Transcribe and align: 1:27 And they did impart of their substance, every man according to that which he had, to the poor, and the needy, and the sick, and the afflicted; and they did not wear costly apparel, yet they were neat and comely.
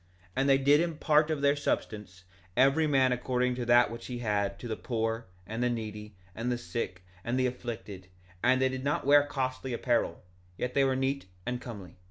1:27 0.29 0.29
And 0.37 0.49
they 0.49 0.57
did 0.57 0.79
impart 0.79 1.29
of 1.29 1.41
their 1.43 1.55
substance, 1.55 2.23
every 2.57 2.87
man 2.87 3.11
according 3.11 3.53
to 3.53 3.67
that 3.67 3.91
which 3.91 4.07
he 4.07 4.17
had, 4.17 4.57
to 4.57 4.67
the 4.67 4.75
poor, 4.75 5.27
and 5.45 5.61
the 5.61 5.69
needy, 5.69 6.15
and 6.33 6.51
the 6.51 6.57
sick, 6.57 7.03
and 7.23 7.39
the 7.39 7.45
afflicted; 7.45 8.07
and 8.43 8.59
they 8.59 8.69
did 8.69 8.83
not 8.83 9.05
wear 9.05 9.21
costly 9.23 9.73
apparel, 9.73 10.23
yet 10.57 10.73
they 10.73 10.83
were 10.83 10.95
neat 10.95 11.27
and 11.45 11.61
comely. 11.61 11.97